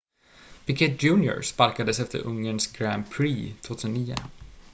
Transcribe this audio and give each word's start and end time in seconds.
piquet 0.65 0.97
jr 0.99 1.41
sparkades 1.43 1.99
efter 1.99 2.23
ungerns 2.25 2.65
grand 2.65 3.07
prix 3.11 3.55
2009 3.67 4.15